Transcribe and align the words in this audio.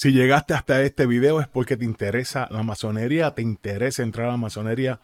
Si 0.00 0.12
llegaste 0.12 0.54
hasta 0.54 0.80
este 0.82 1.06
video 1.06 1.40
es 1.40 1.48
porque 1.48 1.76
te 1.76 1.84
interesa 1.84 2.46
la 2.52 2.62
masonería, 2.62 3.34
te 3.34 3.42
interesa 3.42 4.04
entrar 4.04 4.28
a 4.28 4.30
la 4.30 4.36
masonería, 4.36 5.00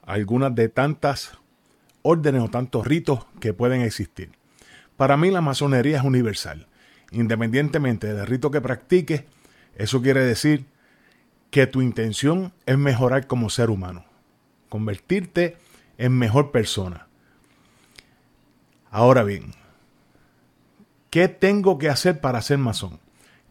algunas 0.00 0.54
de 0.54 0.68
tantas 0.68 1.32
órdenes 2.02 2.42
o 2.42 2.48
tantos 2.48 2.86
ritos 2.86 3.26
que 3.40 3.52
pueden 3.52 3.80
existir. 3.80 4.30
Para 4.96 5.16
mí 5.16 5.32
la 5.32 5.40
masonería 5.40 5.96
es 5.96 6.04
universal. 6.04 6.68
Independientemente 7.10 8.14
del 8.14 8.28
rito 8.28 8.52
que 8.52 8.60
practiques, 8.60 9.24
eso 9.74 10.02
quiere 10.02 10.20
decir 10.20 10.66
que 11.50 11.66
tu 11.66 11.82
intención 11.82 12.52
es 12.64 12.78
mejorar 12.78 13.26
como 13.26 13.50
ser 13.50 13.70
humano, 13.70 14.04
convertirte 14.68 15.56
en 15.96 16.16
mejor 16.16 16.52
persona. 16.52 17.08
Ahora 18.88 19.24
bien, 19.24 19.52
¿qué 21.10 21.26
tengo 21.26 21.76
que 21.76 21.88
hacer 21.88 22.20
para 22.20 22.40
ser 22.40 22.58
masón? 22.58 23.00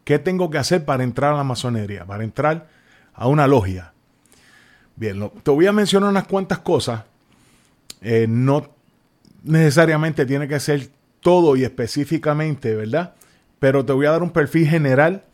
¿Qué 0.08 0.20
tengo 0.20 0.50
que 0.50 0.58
hacer 0.58 0.86
para 0.86 1.04
entrar 1.04 1.34
a 1.34 1.36
la 1.36 1.44
masonería? 1.44 2.06
Para 2.06 2.24
entrar 2.24 2.70
a 3.14 3.28
una 3.28 3.46
logia. 3.46 3.92
Bien, 4.96 5.30
te 5.44 5.52
voy 5.52 5.68
a 5.68 5.74
mencionar 5.74 6.10
unas 6.10 6.26
cuantas 6.26 6.60
cosas. 6.60 7.04
Eh, 8.00 8.26
no 8.30 8.70
necesariamente 9.44 10.26
tiene 10.26 10.48
que 10.48 10.62
ser 10.62 10.90
todo 11.20 11.58
y 11.58 11.66
específicamente, 11.66 12.74
¿verdad? 12.74 13.16
Pero 13.60 13.84
te 13.84 13.92
voy 13.92 14.06
a 14.06 14.12
dar 14.12 14.24
un 14.24 14.30
perfil 14.30 14.70
general 14.70 15.26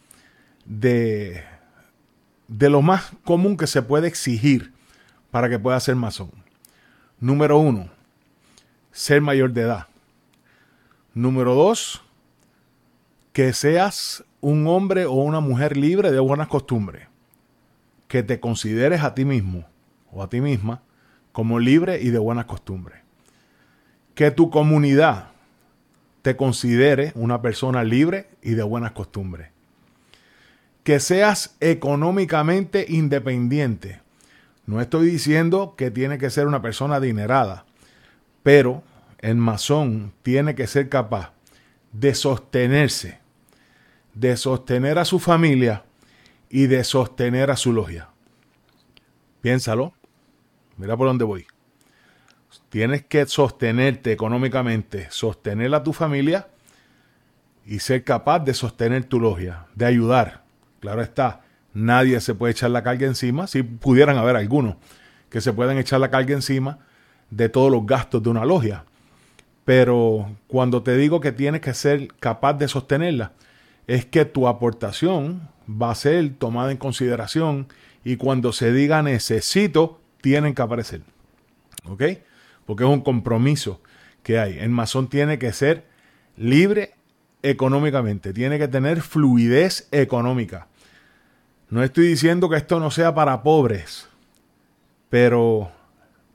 de, 0.65 1.43
de 2.47 2.69
lo 2.71 2.81
más 2.81 3.11
común 3.25 3.57
que 3.57 3.67
se 3.67 3.83
puede 3.83 4.07
exigir 4.07 4.73
para 5.29 5.49
que 5.49 5.59
pueda 5.59 5.79
ser 5.81 5.97
masón. 5.97 6.31
Número 7.19 7.59
uno, 7.59 7.91
ser 8.91 9.21
mayor 9.21 9.53
de 9.53 9.61
edad. 9.61 9.87
Número 11.13 11.53
dos, 11.53 12.01
que 13.33 13.53
seas 13.53 14.23
un 14.43 14.67
hombre 14.67 15.05
o 15.05 15.13
una 15.13 15.39
mujer 15.39 15.77
libre 15.77 16.11
de 16.11 16.19
buenas 16.19 16.49
costumbres, 16.49 17.07
que 18.09 18.23
te 18.23 18.41
consideres 18.41 19.01
a 19.01 19.15
ti 19.15 19.23
mismo 19.23 19.65
o 20.11 20.21
a 20.21 20.27
ti 20.27 20.41
misma 20.41 20.81
como 21.31 21.59
libre 21.59 22.01
y 22.01 22.09
de 22.09 22.19
buenas 22.19 22.43
costumbres, 22.43 22.99
que 24.15 24.31
tu 24.31 24.49
comunidad 24.49 25.29
te 26.23 26.35
considere 26.35 27.13
una 27.15 27.41
persona 27.41 27.85
libre 27.85 28.27
y 28.41 28.51
de 28.51 28.63
buenas 28.63 28.91
costumbres, 28.91 29.49
que 30.83 30.99
seas 30.99 31.55
económicamente 31.61 32.85
independiente. 32.89 34.01
No 34.65 34.81
estoy 34.81 35.09
diciendo 35.09 35.75
que 35.77 35.89
tiene 35.89 36.17
que 36.17 36.29
ser 36.29 36.47
una 36.47 36.61
persona 36.61 36.97
adinerada, 36.97 37.63
pero 38.43 38.83
el 39.19 39.35
masón 39.35 40.11
tiene 40.21 40.53
que 40.53 40.67
ser 40.67 40.89
capaz 40.89 41.31
de 41.93 42.13
sostenerse 42.13 43.22
de 44.13 44.37
sostener 44.37 44.99
a 44.99 45.05
su 45.05 45.19
familia 45.19 45.83
y 46.49 46.67
de 46.67 46.83
sostener 46.83 47.51
a 47.51 47.57
su 47.57 47.73
logia. 47.73 48.09
Piénsalo. 49.41 49.93
Mira 50.77 50.95
por 50.97 51.07
dónde 51.07 51.25
voy. 51.25 51.45
Tienes 52.69 53.03
que 53.03 53.25
sostenerte 53.25 54.11
económicamente, 54.11 55.07
sostener 55.11 55.73
a 55.75 55.83
tu 55.83 55.93
familia 55.93 56.47
y 57.65 57.79
ser 57.79 58.03
capaz 58.03 58.39
de 58.39 58.53
sostener 58.53 59.05
tu 59.05 59.19
logia, 59.19 59.67
de 59.75 59.85
ayudar. 59.85 60.43
Claro 60.79 61.01
está, 61.01 61.41
nadie 61.73 62.19
se 62.19 62.35
puede 62.35 62.51
echar 62.51 62.71
la 62.71 62.83
carga 62.83 63.07
encima, 63.07 63.47
si 63.47 63.63
pudieran 63.63 64.17
haber 64.17 64.35
algunos 64.35 64.75
que 65.29 65.41
se 65.41 65.53
pueden 65.53 65.77
echar 65.77 65.99
la 65.99 66.11
carga 66.11 66.33
encima 66.33 66.79
de 67.29 67.49
todos 67.49 67.71
los 67.71 67.85
gastos 67.85 68.21
de 68.21 68.29
una 68.29 68.45
logia. 68.45 68.85
Pero 69.65 70.29
cuando 70.47 70.83
te 70.83 70.95
digo 70.97 71.19
que 71.19 71.31
tienes 71.31 71.61
que 71.61 71.73
ser 71.73 72.07
capaz 72.19 72.53
de 72.53 72.67
sostenerla, 72.67 73.31
es 73.87 74.05
que 74.05 74.25
tu 74.25 74.47
aportación 74.47 75.49
va 75.69 75.91
a 75.91 75.95
ser 75.95 76.33
tomada 76.35 76.71
en 76.71 76.77
consideración 76.77 77.67
y 78.03 78.17
cuando 78.17 78.51
se 78.51 78.71
diga 78.71 79.01
necesito, 79.01 80.01
tienen 80.21 80.53
que 80.53 80.61
aparecer. 80.61 81.01
¿Ok? 81.85 82.03
Porque 82.65 82.83
es 82.83 82.89
un 82.89 83.01
compromiso 83.01 83.81
que 84.23 84.39
hay. 84.39 84.57
El 84.59 84.69
masón 84.69 85.09
tiene 85.09 85.37
que 85.37 85.51
ser 85.53 85.85
libre 86.37 86.93
económicamente, 87.41 88.33
tiene 88.33 88.57
que 88.57 88.67
tener 88.67 89.01
fluidez 89.01 89.87
económica. 89.91 90.67
No 91.69 91.83
estoy 91.83 92.07
diciendo 92.07 92.49
que 92.49 92.57
esto 92.57 92.79
no 92.79 92.91
sea 92.91 93.13
para 93.13 93.43
pobres, 93.43 94.07
pero 95.09 95.71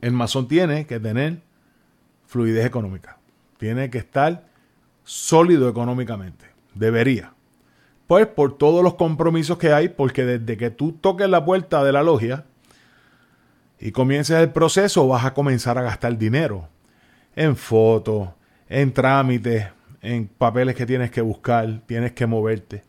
el 0.00 0.12
masón 0.12 0.48
tiene 0.48 0.86
que 0.86 1.00
tener 1.00 1.40
fluidez 2.26 2.66
económica. 2.66 3.18
Tiene 3.56 3.90
que 3.90 3.98
estar 3.98 4.46
sólido 5.04 5.68
económicamente. 5.68 6.44
Debería. 6.74 7.32
Pues 8.08 8.26
por 8.26 8.56
todos 8.56 8.82
los 8.82 8.94
compromisos 8.94 9.58
que 9.58 9.70
hay, 9.70 9.90
porque 9.90 10.24
desde 10.24 10.56
que 10.56 10.70
tú 10.70 10.92
toques 10.92 11.28
la 11.28 11.44
puerta 11.44 11.84
de 11.84 11.92
la 11.92 12.02
logia 12.02 12.46
y 13.78 13.92
comiences 13.92 14.38
el 14.38 14.50
proceso, 14.50 15.06
vas 15.06 15.26
a 15.26 15.34
comenzar 15.34 15.76
a 15.76 15.82
gastar 15.82 16.16
dinero 16.16 16.70
en 17.36 17.54
fotos, 17.54 18.30
en 18.66 18.94
trámites, 18.94 19.66
en 20.00 20.26
papeles 20.26 20.74
que 20.74 20.86
tienes 20.86 21.10
que 21.10 21.20
buscar, 21.20 21.82
tienes 21.84 22.12
que 22.12 22.26
moverte. 22.26 22.82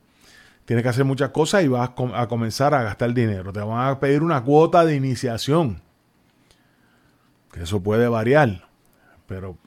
Tienes 0.64 0.84
que 0.84 0.90
hacer 0.90 1.04
muchas 1.04 1.32
cosas 1.32 1.66
y 1.66 1.68
vas 1.68 1.90
a 2.14 2.28
comenzar 2.28 2.74
a 2.74 2.84
gastar 2.84 3.14
dinero. 3.14 3.52
Te 3.52 3.60
van 3.60 3.90
a 3.90 4.00
pedir 4.00 4.24
una 4.24 4.42
cuota 4.42 4.86
de 4.86 4.96
iniciación. 4.96 5.82
Que 7.52 7.64
eso 7.64 7.84
puede 7.84 8.08
variar. 8.08 8.70
Pero, 9.28 9.58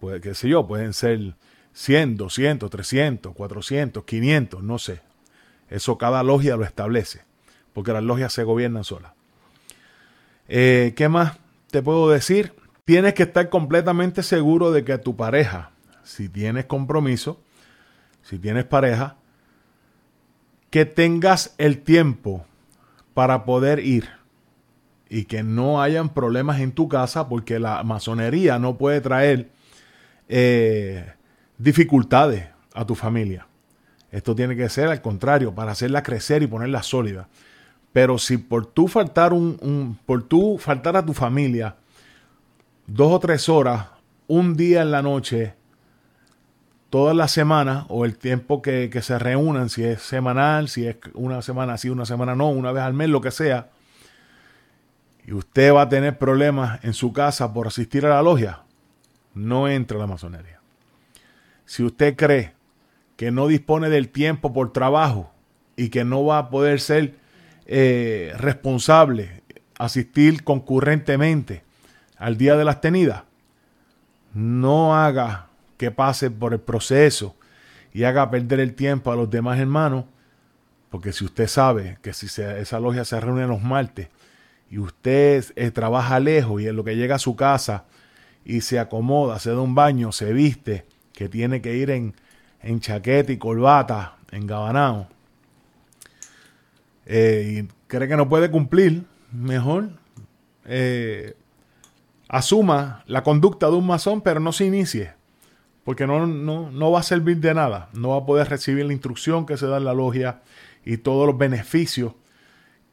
puede, 0.00 0.22
qué 0.22 0.34
sé 0.34 0.48
yo, 0.48 0.66
pueden 0.66 0.94
ser 0.94 1.34
100, 1.72 2.16
200, 2.16 2.70
300, 2.70 3.34
400, 3.34 4.04
500, 4.04 4.62
no 4.62 4.78
sé. 4.78 5.00
Eso 5.68 5.98
cada 5.98 6.22
logia 6.22 6.56
lo 6.56 6.64
establece, 6.64 7.22
porque 7.72 7.92
las 7.92 8.02
logias 8.02 8.32
se 8.32 8.42
gobiernan 8.42 8.84
solas. 8.84 9.12
Eh, 10.48 10.94
¿Qué 10.96 11.08
más 11.08 11.38
te 11.70 11.82
puedo 11.82 12.10
decir? 12.10 12.54
Tienes 12.84 13.14
que 13.14 13.22
estar 13.22 13.48
completamente 13.48 14.22
seguro 14.22 14.72
de 14.72 14.84
que 14.84 14.98
tu 14.98 15.16
pareja, 15.16 15.70
si 16.02 16.28
tienes 16.28 16.64
compromiso, 16.64 17.40
si 18.22 18.38
tienes 18.38 18.64
pareja, 18.64 19.16
que 20.70 20.84
tengas 20.84 21.54
el 21.58 21.82
tiempo 21.82 22.44
para 23.14 23.44
poder 23.44 23.80
ir 23.80 24.08
y 25.08 25.24
que 25.24 25.42
no 25.42 25.82
hayan 25.82 26.14
problemas 26.14 26.60
en 26.60 26.72
tu 26.72 26.88
casa 26.88 27.28
porque 27.28 27.58
la 27.58 27.82
masonería 27.82 28.58
no 28.58 28.78
puede 28.78 29.00
traer 29.00 29.50
eh, 30.28 31.12
dificultades 31.60 32.48
a 32.74 32.84
tu 32.86 32.94
familia. 32.94 33.46
Esto 34.10 34.34
tiene 34.34 34.56
que 34.56 34.68
ser 34.68 34.88
al 34.88 35.02
contrario, 35.02 35.54
para 35.54 35.72
hacerla 35.72 36.02
crecer 36.02 36.42
y 36.42 36.46
ponerla 36.46 36.82
sólida. 36.82 37.28
Pero 37.92 38.18
si 38.18 38.38
por 38.38 38.66
tú 38.66 38.88
faltar 38.88 39.32
un, 39.32 39.98
por 40.06 40.22
tú 40.22 40.58
faltar 40.58 40.96
a 40.96 41.04
tu 41.04 41.12
familia 41.12 41.76
dos 42.86 43.12
o 43.12 43.20
tres 43.20 43.48
horas, 43.48 43.88
un 44.26 44.56
día 44.56 44.82
en 44.82 44.90
la 44.90 45.02
noche, 45.02 45.54
toda 46.88 47.14
la 47.14 47.28
semana 47.28 47.84
o 47.88 48.04
el 48.04 48.16
tiempo 48.16 48.62
que, 48.62 48.90
que 48.90 49.02
se 49.02 49.18
reúnan, 49.18 49.68
si 49.68 49.84
es 49.84 50.02
semanal, 50.02 50.68
si 50.68 50.86
es 50.86 50.96
una 51.14 51.42
semana 51.42 51.76
sí, 51.76 51.90
una 51.90 52.06
semana 52.06 52.34
no, 52.34 52.48
una 52.48 52.72
vez 52.72 52.82
al 52.82 52.94
mes, 52.94 53.08
lo 53.08 53.20
que 53.20 53.30
sea, 53.30 53.70
y 55.26 55.32
usted 55.32 55.72
va 55.72 55.82
a 55.82 55.88
tener 55.88 56.18
problemas 56.18 56.82
en 56.84 56.94
su 56.94 57.12
casa 57.12 57.52
por 57.52 57.66
asistir 57.66 58.06
a 58.06 58.08
la 58.08 58.22
logia, 58.22 58.62
no 59.34 59.68
entre 59.68 59.96
a 59.96 60.00
la 60.00 60.06
masonería. 60.06 60.59
Si 61.70 61.84
usted 61.84 62.16
cree 62.16 62.52
que 63.16 63.30
no 63.30 63.46
dispone 63.46 63.90
del 63.90 64.08
tiempo 64.08 64.52
por 64.52 64.72
trabajo 64.72 65.30
y 65.76 65.90
que 65.90 66.02
no 66.02 66.24
va 66.24 66.38
a 66.38 66.50
poder 66.50 66.80
ser 66.80 67.14
eh, 67.64 68.32
responsable, 68.36 69.44
asistir 69.78 70.42
concurrentemente 70.42 71.62
al 72.16 72.36
día 72.36 72.56
de 72.56 72.64
las 72.64 72.80
tenidas, 72.80 73.22
no 74.34 74.96
haga 74.96 75.46
que 75.76 75.92
pase 75.92 76.32
por 76.32 76.54
el 76.54 76.58
proceso 76.58 77.36
y 77.92 78.02
haga 78.02 78.28
perder 78.32 78.58
el 78.58 78.74
tiempo 78.74 79.12
a 79.12 79.16
los 79.16 79.30
demás 79.30 79.60
hermanos, 79.60 80.06
porque 80.90 81.12
si 81.12 81.24
usted 81.24 81.46
sabe 81.46 81.98
que 82.02 82.12
si 82.14 82.26
esa 82.42 82.80
logia 82.80 83.04
se 83.04 83.20
reúne 83.20 83.46
los 83.46 83.62
martes 83.62 84.08
y 84.72 84.78
usted 84.78 85.44
eh, 85.54 85.70
trabaja 85.70 86.18
lejos 86.18 86.60
y 86.62 86.66
en 86.66 86.74
lo 86.74 86.82
que 86.82 86.96
llega 86.96 87.14
a 87.14 87.20
su 87.20 87.36
casa 87.36 87.84
y 88.44 88.62
se 88.62 88.80
acomoda, 88.80 89.38
se 89.38 89.50
da 89.50 89.60
un 89.60 89.76
baño, 89.76 90.10
se 90.10 90.32
viste, 90.32 90.84
que 91.20 91.28
tiene 91.28 91.60
que 91.60 91.76
ir 91.76 91.90
en, 91.90 92.14
en 92.62 92.80
chaqueta 92.80 93.30
y 93.30 93.36
corbata, 93.36 94.16
en 94.30 94.46
gabanao, 94.46 95.06
eh, 97.04 97.60
y 97.60 97.68
cree 97.88 98.08
que 98.08 98.16
no 98.16 98.26
puede 98.26 98.50
cumplir, 98.50 99.04
mejor 99.30 99.90
eh, 100.64 101.34
asuma 102.26 103.04
la 103.06 103.22
conducta 103.22 103.66
de 103.66 103.74
un 103.74 103.86
masón, 103.86 104.22
pero 104.22 104.40
no 104.40 104.50
se 104.50 104.64
inicie, 104.64 105.12
porque 105.84 106.06
no, 106.06 106.26
no, 106.26 106.90
va 106.90 107.00
a 107.00 107.02
servir 107.02 107.36
de 107.36 107.52
nada, 107.52 107.90
no 107.92 108.08
va 108.08 108.16
a 108.16 108.24
poder 108.24 108.48
recibir 108.48 108.86
la 108.86 108.94
instrucción 108.94 109.44
que 109.44 109.58
se 109.58 109.66
da 109.66 109.76
en 109.76 109.84
la 109.84 109.92
logia 109.92 110.40
y 110.86 110.96
todos 110.96 111.26
los 111.26 111.36
beneficios 111.36 112.14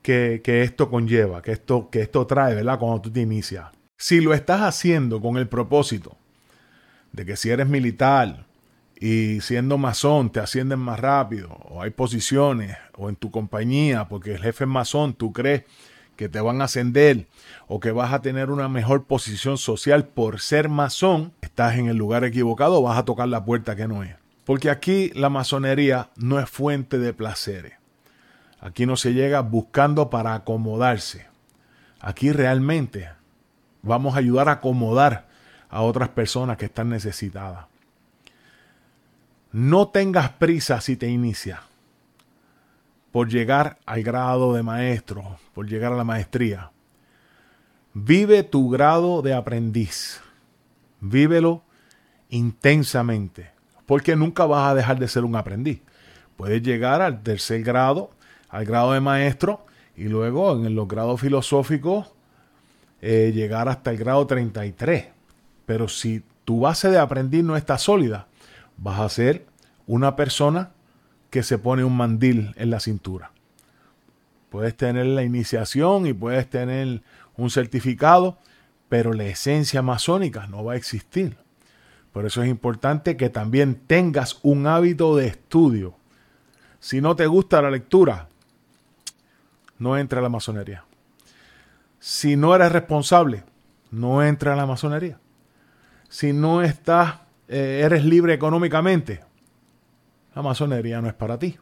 que, 0.01 0.41
que, 0.43 0.63
esto 0.63 0.89
conlleva, 0.89 1.41
que 1.41 1.53
esto, 1.53 1.89
que 1.89 2.01
esto 2.01 2.27
trae, 2.27 2.55
¿verdad? 2.55 2.77
Cuando 2.77 2.99
tú 2.99 3.09
te 3.09 3.21
inicias. 3.21 3.67
Si 3.95 4.19
lo 4.19 4.33
estás 4.33 4.63
haciendo 4.63 5.21
con 5.21 5.37
el 5.37 5.47
propósito 5.47 6.17
de 7.11 7.25
que 7.25 7.35
si 7.35 7.49
eres 7.49 7.67
militar 7.67 8.45
y 8.99 9.41
siendo 9.41 9.77
masón 9.77 10.31
te 10.31 10.39
ascienden 10.39 10.79
más 10.79 10.99
rápido, 10.99 11.49
o 11.69 11.81
hay 11.81 11.91
posiciones, 11.91 12.75
o 12.95 13.09
en 13.09 13.15
tu 13.15 13.31
compañía, 13.31 14.07
porque 14.07 14.33
el 14.33 14.41
jefe 14.41 14.63
es 14.63 14.69
masón, 14.69 15.13
tú 15.13 15.33
crees 15.33 15.63
que 16.15 16.27
te 16.27 16.41
van 16.41 16.61
a 16.61 16.65
ascender 16.65 17.27
o 17.67 17.79
que 17.79 17.91
vas 17.91 18.11
a 18.11 18.21
tener 18.21 18.49
una 18.49 18.67
mejor 18.67 19.05
posición 19.05 19.57
social 19.57 20.05
por 20.05 20.41
ser 20.41 20.67
masón, 20.67 21.31
estás 21.41 21.77
en 21.77 21.87
el 21.87 21.97
lugar 21.97 22.23
equivocado, 22.25 22.81
vas 22.81 22.97
a 22.97 23.05
tocar 23.05 23.27
la 23.27 23.45
puerta 23.45 23.75
que 23.75 23.87
no 23.87 24.03
es. 24.03 24.15
Porque 24.43 24.69
aquí 24.69 25.11
la 25.13 25.29
masonería 25.29 26.09
no 26.15 26.39
es 26.39 26.49
fuente 26.49 26.97
de 26.97 27.13
placeres. 27.13 27.73
Aquí 28.59 28.85
no 28.85 28.97
se 28.97 29.13
llega 29.13 29.41
buscando 29.41 30.09
para 30.09 30.33
acomodarse. 30.33 31.27
Aquí 31.99 32.31
realmente 32.31 33.09
vamos 33.83 34.15
a 34.15 34.19
ayudar 34.19 34.49
a 34.49 34.53
acomodar 34.53 35.26
a 35.69 35.81
otras 35.81 36.09
personas 36.09 36.57
que 36.57 36.65
están 36.65 36.89
necesitadas. 36.89 37.65
No 39.51 39.87
tengas 39.89 40.29
prisa 40.31 40.81
si 40.81 40.97
te 40.97 41.07
inicia 41.07 41.61
por 43.11 43.29
llegar 43.29 43.79
al 43.85 44.03
grado 44.03 44.53
de 44.53 44.63
maestro, 44.63 45.37
por 45.53 45.67
llegar 45.67 45.93
a 45.93 45.95
la 45.95 46.03
maestría. 46.03 46.71
Vive 47.93 48.43
tu 48.43 48.69
grado 48.69 49.21
de 49.21 49.33
aprendiz. 49.33 50.21
Vívelo 50.99 51.63
intensamente, 52.29 53.49
porque 53.85 54.15
nunca 54.15 54.45
vas 54.45 54.69
a 54.69 54.75
dejar 54.75 54.99
de 54.99 55.07
ser 55.07 55.23
un 55.23 55.35
aprendiz. 55.35 55.81
Puedes 56.35 56.61
llegar 56.61 57.01
al 57.01 57.23
tercer 57.23 57.63
grado, 57.63 58.11
al 58.49 58.65
grado 58.65 58.93
de 58.93 58.99
maestro, 58.99 59.65
y 59.95 60.03
luego 60.03 60.53
en 60.53 60.75
los 60.75 60.87
grados 60.87 61.19
filosóficos 61.19 62.11
eh, 63.01 63.31
llegar 63.33 63.67
hasta 63.67 63.89
el 63.89 63.97
grado 63.97 64.27
33. 64.27 65.16
Pero 65.67 65.89
si 65.89 66.23
tu 66.45 66.61
base 66.61 66.89
de 66.89 66.97
aprendiz 66.97 67.43
no 67.43 67.57
está 67.57 67.77
sólida, 67.77 68.27
vas 68.77 69.01
a 69.01 69.09
ser 69.09 69.45
una 69.85 70.15
persona 70.15 70.71
que 71.29 71.43
se 71.43 71.57
pone 71.57 71.83
un 71.83 71.95
mandil 71.95 72.53
en 72.55 72.69
la 72.69 72.79
cintura. 72.79 73.31
Puedes 74.49 74.77
tener 74.77 75.05
la 75.07 75.23
iniciación 75.23 76.07
y 76.07 76.13
puedes 76.13 76.49
tener 76.49 77.01
un 77.35 77.49
certificado, 77.49 78.37
pero 78.87 79.11
la 79.11 79.25
esencia 79.25 79.81
masónica 79.81 80.47
no 80.47 80.63
va 80.63 80.73
a 80.73 80.77
existir. 80.77 81.35
Por 82.13 82.25
eso 82.25 82.41
es 82.41 82.47
importante 82.47 83.17
que 83.17 83.29
también 83.29 83.75
tengas 83.85 84.39
un 84.41 84.67
hábito 84.67 85.17
de 85.17 85.27
estudio. 85.27 85.95
Si 86.79 87.01
no 87.01 87.17
te 87.17 87.27
gusta 87.27 87.61
la 87.61 87.71
lectura, 87.71 88.29
no 89.79 89.97
entra 89.97 90.19
a 90.19 90.23
la 90.23 90.29
masonería. 90.29 90.85
Si 91.99 92.37
no 92.37 92.55
eres 92.55 92.71
responsable, 92.71 93.43
no 93.91 94.23
entra 94.23 94.53
a 94.53 94.55
la 94.55 94.65
masonería. 94.65 95.19
Si 96.09 96.33
no 96.33 96.61
estás, 96.61 97.15
eh, 97.47 97.81
eres 97.83 98.05
libre 98.05 98.33
económicamente, 98.33 99.21
la 100.35 100.41
masonería 100.41 101.01
no 101.01 101.07
es 101.07 101.13
para 101.13 101.37
ti. 101.37 101.57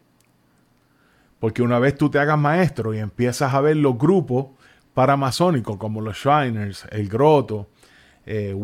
Porque 1.40 1.62
una 1.62 1.80
vez 1.80 1.96
tú 1.96 2.10
te 2.10 2.20
hagas 2.20 2.38
maestro 2.38 2.94
y 2.94 3.00
empiezas 3.00 3.54
a 3.54 3.62
ver 3.62 3.78
los 3.78 3.98
grupos 3.98 4.48
paramasónicos 4.94 5.78
como 5.78 6.02
los 6.02 6.18
Shriners, 6.18 6.88
el 6.92 7.10
Groto, 7.10 7.68
eh, 8.26 8.56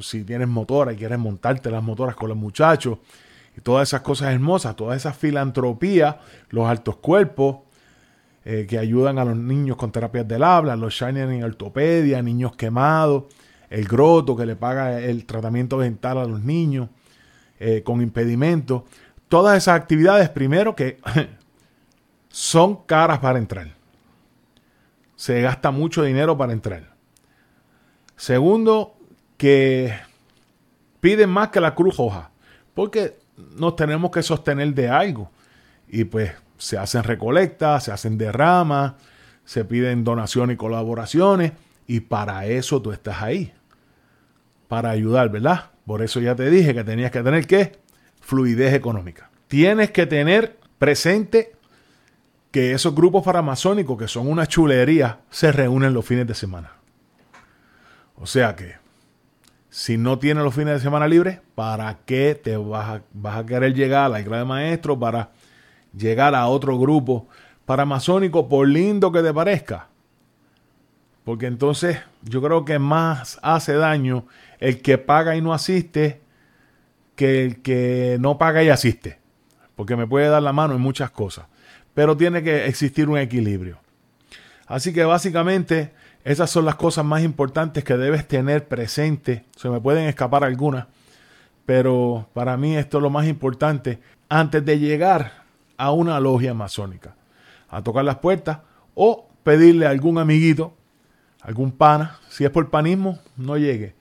si 0.00 0.24
tienes 0.24 0.48
motora 0.48 0.92
y 0.92 0.96
quieres 0.96 1.18
montarte 1.18 1.70
las 1.70 1.82
motoras 1.82 2.14
con 2.14 2.28
los 2.28 2.38
muchachos, 2.38 2.98
y 3.56 3.60
todas 3.60 3.88
esas 3.88 4.02
cosas 4.02 4.32
hermosas, 4.32 4.76
toda 4.76 4.94
esa 4.94 5.12
filantropía, 5.12 6.20
los 6.50 6.68
altos 6.68 6.96
cuerpos 6.96 7.58
eh, 8.44 8.66
que 8.68 8.78
ayudan 8.78 9.18
a 9.18 9.24
los 9.24 9.36
niños 9.36 9.76
con 9.76 9.90
terapias 9.90 10.28
del 10.28 10.44
habla, 10.44 10.76
los 10.76 10.94
Shriners 10.94 11.32
en 11.32 11.42
ortopedia, 11.42 12.22
niños 12.22 12.54
quemados, 12.54 13.24
el 13.70 13.86
Groto 13.86 14.36
que 14.36 14.44
le 14.44 14.56
paga 14.56 15.00
el 15.00 15.24
tratamiento 15.24 15.78
dental 15.78 16.18
a 16.18 16.24
los 16.24 16.42
niños 16.42 16.88
eh, 17.58 17.82
con 17.82 18.02
impedimentos 18.02 18.82
todas 19.30 19.56
esas 19.56 19.76
actividades, 19.76 20.28
primero 20.28 20.76
que 20.76 20.98
son 22.28 22.82
caras 22.84 23.20
para 23.20 23.38
entrar. 23.38 23.68
Se 25.16 25.40
gasta 25.40 25.70
mucho 25.70 26.02
dinero 26.02 26.36
para 26.36 26.52
entrar. 26.52 26.94
Segundo, 28.16 28.96
que 29.38 29.94
piden 31.00 31.30
más 31.30 31.48
que 31.48 31.60
la 31.60 31.74
cruz 31.74 31.94
hoja, 31.98 32.30
porque 32.74 33.18
nos 33.56 33.76
tenemos 33.76 34.10
que 34.10 34.22
sostener 34.22 34.74
de 34.74 34.88
algo. 34.88 35.30
Y 35.88 36.04
pues 36.04 36.32
se 36.58 36.76
hacen 36.76 37.04
recolectas, 37.04 37.84
se 37.84 37.92
hacen 37.92 38.18
derramas, 38.18 38.94
se 39.44 39.64
piden 39.64 40.04
donaciones 40.04 40.54
y 40.54 40.56
colaboraciones, 40.58 41.52
y 41.86 42.00
para 42.00 42.46
eso 42.46 42.82
tú 42.82 42.92
estás 42.92 43.22
ahí. 43.22 43.52
Para 44.70 44.90
ayudar, 44.90 45.30
¿verdad? 45.30 45.72
Por 45.84 46.00
eso 46.00 46.20
ya 46.20 46.36
te 46.36 46.48
dije 46.48 46.72
que 46.74 46.84
tenías 46.84 47.10
que 47.10 47.24
tener 47.24 47.44
que 47.44 47.72
fluidez 48.20 48.72
económica. 48.72 49.28
Tienes 49.48 49.90
que 49.90 50.06
tener 50.06 50.60
presente 50.78 51.56
que 52.52 52.70
esos 52.70 52.94
grupos 52.94 53.24
paramazónicos, 53.24 53.98
que 53.98 54.06
son 54.06 54.28
una 54.28 54.46
chulería, 54.46 55.22
se 55.28 55.50
reúnen 55.50 55.92
los 55.92 56.06
fines 56.06 56.28
de 56.28 56.36
semana. 56.36 56.70
O 58.14 58.26
sea 58.26 58.54
que, 58.54 58.76
si 59.70 59.98
no 59.98 60.20
tienes 60.20 60.44
los 60.44 60.54
fines 60.54 60.74
de 60.74 60.78
semana 60.80 61.08
libres, 61.08 61.40
¿para 61.56 61.98
qué 62.06 62.40
te 62.40 62.56
vas 62.56 63.00
a, 63.24 63.44
querer 63.46 63.74
llegar 63.74 64.04
a 64.04 64.08
la 64.08 64.20
iglesia 64.20 64.38
de 64.38 64.44
maestros 64.44 64.98
para 64.98 65.30
llegar 65.92 66.36
a 66.36 66.46
otro 66.46 66.78
grupo 66.78 67.26
paramazónico, 67.66 68.48
por 68.48 68.68
lindo 68.68 69.10
que 69.10 69.20
te 69.20 69.34
parezca? 69.34 69.88
Porque 71.24 71.46
entonces 71.46 71.98
yo 72.22 72.42
creo 72.42 72.64
que 72.64 72.78
más 72.78 73.38
hace 73.42 73.74
daño 73.74 74.26
el 74.58 74.80
que 74.80 74.98
paga 74.98 75.36
y 75.36 75.40
no 75.40 75.52
asiste 75.52 76.20
que 77.14 77.44
el 77.44 77.62
que 77.62 78.16
no 78.20 78.38
paga 78.38 78.62
y 78.62 78.70
asiste. 78.70 79.18
Porque 79.76 79.96
me 79.96 80.06
puede 80.06 80.28
dar 80.28 80.42
la 80.42 80.52
mano 80.52 80.74
en 80.74 80.80
muchas 80.80 81.10
cosas. 81.10 81.46
Pero 81.94 82.16
tiene 82.16 82.42
que 82.42 82.66
existir 82.66 83.08
un 83.08 83.18
equilibrio. 83.18 83.78
Así 84.66 84.92
que 84.92 85.04
básicamente 85.04 85.92
esas 86.24 86.50
son 86.50 86.64
las 86.64 86.76
cosas 86.76 87.04
más 87.04 87.22
importantes 87.22 87.84
que 87.84 87.96
debes 87.96 88.26
tener 88.26 88.68
presente. 88.68 89.44
Se 89.56 89.68
me 89.68 89.80
pueden 89.80 90.06
escapar 90.06 90.44
algunas. 90.44 90.86
Pero 91.66 92.28
para 92.32 92.56
mí 92.56 92.76
esto 92.76 92.98
es 92.98 93.02
lo 93.02 93.10
más 93.10 93.26
importante 93.26 94.00
antes 94.28 94.64
de 94.64 94.78
llegar 94.78 95.44
a 95.76 95.92
una 95.92 96.20
logia 96.20 96.54
masónica. 96.54 97.14
A 97.68 97.82
tocar 97.82 98.04
las 98.04 98.16
puertas 98.16 98.58
o 98.94 99.28
pedirle 99.44 99.86
a 99.86 99.90
algún 99.90 100.18
amiguito, 100.18 100.76
algún 101.42 101.72
pana. 101.72 102.18
Si 102.28 102.44
es 102.44 102.50
por 102.50 102.70
panismo, 102.70 103.18
no 103.36 103.56
llegue. 103.56 103.94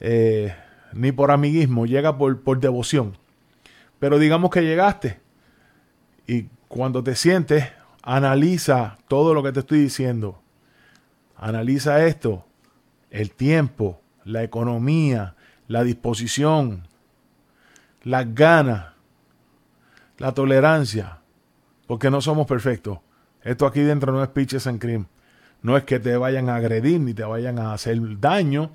Eh, 0.00 0.54
ni 0.92 1.12
por 1.12 1.30
amiguismo, 1.30 1.86
llega 1.86 2.18
por, 2.18 2.40
por 2.42 2.60
devoción. 2.60 3.16
Pero 3.98 4.18
digamos 4.18 4.50
que 4.50 4.62
llegaste 4.62 5.20
y 6.26 6.48
cuando 6.68 7.02
te 7.02 7.14
sientes, 7.14 7.66
analiza 8.02 8.98
todo 9.08 9.34
lo 9.34 9.42
que 9.42 9.52
te 9.52 9.60
estoy 9.60 9.80
diciendo. 9.80 10.40
Analiza 11.36 12.04
esto, 12.06 12.46
el 13.10 13.32
tiempo, 13.32 14.00
la 14.24 14.42
economía, 14.42 15.34
la 15.68 15.84
disposición, 15.84 16.86
las 18.02 18.34
ganas, 18.34 18.92
la 20.18 20.32
tolerancia, 20.32 21.18
porque 21.86 22.10
no 22.10 22.20
somos 22.20 22.46
perfectos. 22.46 22.98
Esto 23.42 23.66
aquí 23.66 23.80
dentro 23.80 24.12
no 24.12 24.22
es 24.22 24.28
pitches 24.28 24.66
and 24.66 24.80
cream. 24.80 25.06
No 25.62 25.76
es 25.76 25.84
que 25.84 26.00
te 26.00 26.16
vayan 26.16 26.48
a 26.48 26.56
agredir 26.56 27.00
ni 27.00 27.14
te 27.14 27.24
vayan 27.24 27.58
a 27.58 27.72
hacer 27.72 27.98
daño, 28.20 28.70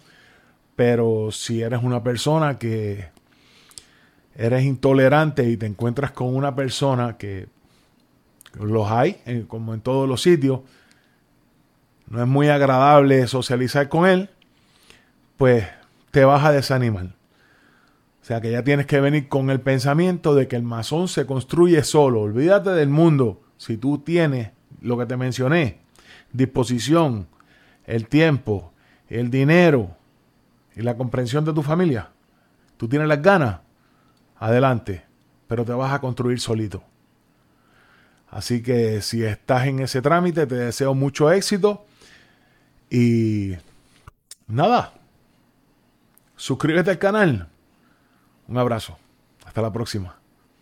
pero 0.76 1.32
si 1.32 1.62
eres 1.62 1.84
una 1.84 2.02
persona 2.04 2.58
que 2.58 3.10
eres 4.36 4.64
intolerante 4.64 5.50
y 5.50 5.58
te 5.58 5.66
encuentras 5.66 6.12
con 6.12 6.36
una 6.36 6.56
persona 6.56 7.18
que 7.18 7.48
los 8.54 8.90
hay, 8.90 9.46
como 9.48 9.74
en 9.74 9.82
todos 9.82 10.08
los 10.08 10.22
sitios, 10.22 10.62
no 12.10 12.22
es 12.22 12.28
muy 12.28 12.48
agradable 12.48 13.28
socializar 13.28 13.90
con 13.90 14.08
él, 14.08 14.30
pues 15.36 15.68
te 16.12 16.24
vas 16.24 16.46
a 16.46 16.52
desanimar. 16.52 17.08
O 18.22 18.26
sea 18.28 18.42
que 18.42 18.52
ya 18.52 18.64
tienes 18.64 18.86
que 18.86 19.00
venir 19.00 19.28
con 19.28 19.50
el 19.50 19.62
pensamiento 19.62 20.36
de 20.36 20.48
que 20.48 20.56
el 20.56 20.64
masón 20.64 21.08
se 21.08 21.26
construye 21.26 21.84
solo. 21.84 22.22
Olvídate 22.22 22.72
del 22.72 22.90
mundo. 22.90 23.42
Si 23.58 23.78
tú 23.78 24.00
tienes 24.00 24.52
lo 24.82 24.98
que 24.98 25.06
te 25.06 25.18
mencioné, 25.18 25.80
disposición, 26.32 27.28
el 27.86 28.08
tiempo, 28.08 28.72
el 29.10 29.30
dinero, 29.30 29.98
y 30.78 30.84
la 30.84 30.96
comprensión 30.96 31.44
de 31.44 31.54
tu 31.54 31.64
familia, 31.64 32.12
tú 32.78 32.88
tienes 32.88 33.08
las 33.08 33.22
ganas, 33.22 33.62
adelante, 34.38 35.04
pero 35.48 35.66
te 35.66 35.74
vas 35.74 35.92
a 35.92 36.00
construir 36.00 36.40
solito. 36.40 36.84
Así 38.30 38.62
que 38.62 39.02
si 39.02 39.24
estás 39.24 39.66
en 39.66 39.80
ese 39.80 40.04
trámite, 40.04 40.46
te 40.46 40.54
deseo 40.54 40.94
mucho 40.94 41.32
éxito 41.32 41.86
y 42.92 43.56
nada, 44.48 44.94
suscríbete 46.36 46.92
al 46.92 47.00
canal. 47.00 47.50
Un 48.48 48.58
abrazo. 48.60 49.00
Hasta 49.46 49.62
la 49.62 49.74
próxima. 49.74 50.17